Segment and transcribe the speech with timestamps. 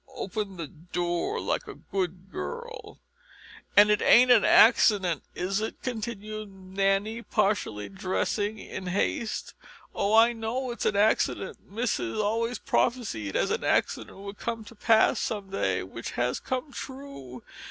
[0.15, 2.99] Open the door like a good girl."
[3.77, 9.53] "And it ain't an accident, is it?" continued Nanny partially dressing in haste.
[9.93, 14.73] "Oh, I knows it's a accident, Missus always prophesied as a accident would come to
[14.73, 17.43] pass some day, which has come true.